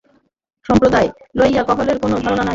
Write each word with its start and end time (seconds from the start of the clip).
সম্প্রদায় 0.69 1.09
লইয়া 1.37 1.63
কলহের 1.63 1.97
কোন 1.99 2.11
কারণ 2.17 2.39
নাই। 2.39 2.47